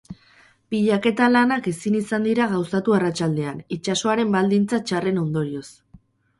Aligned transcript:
Bilaketa 0.75 1.27
lanak 1.33 1.69
ezin 1.73 1.99
izan 1.99 2.25
dira 2.29 2.49
gauzatu 2.55 2.97
arratsaldean, 3.01 3.63
itsasoaren 3.79 4.35
baldintza 4.39 4.83
txarren 4.89 5.25
ondorioz. 5.29 5.67